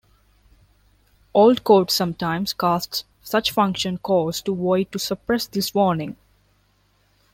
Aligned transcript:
Old 1.31 1.63
code 1.63 1.91
sometimes 1.91 2.53
casts 2.53 3.03
such 3.21 3.51
function 3.51 3.99
calls 3.99 4.41
to 4.41 4.55
void 4.55 4.91
to 4.91 4.97
suppress 4.97 5.45
this 5.45 5.75
warning. 5.75 6.15